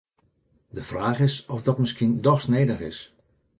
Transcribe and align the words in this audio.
De 0.69 0.83
fraach 0.83 1.19
is 1.19 1.45
oft 1.45 1.65
dat 1.65 1.77
miskien 1.77 2.21
dochs 2.21 2.47
nedich 2.47 2.79
is. 2.79 3.15